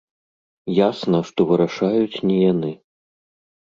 Ясна, 0.87 1.21
што 1.29 1.39
вырашаюць 1.53 2.21
не 2.33 2.43
яны. 2.51 2.77